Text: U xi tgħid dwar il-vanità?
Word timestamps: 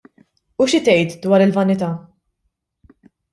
U 0.63 0.65
xi 0.71 0.79
tgħid 0.87 1.13
dwar 1.25 1.45
il-vanità? 1.45 1.91